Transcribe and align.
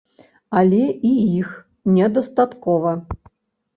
Але 0.61 0.79
і 1.09 1.11
іх 1.41 1.49
не 1.99 2.07
дастаткова. 2.17 2.99